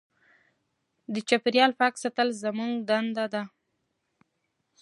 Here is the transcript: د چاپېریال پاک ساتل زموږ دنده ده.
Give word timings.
د 1.13 1.15
چاپېریال 1.29 1.71
پاک 1.79 1.93
ساتل 2.03 2.29
زموږ 2.43 2.73
دنده 2.89 3.25
ده. 3.33 3.41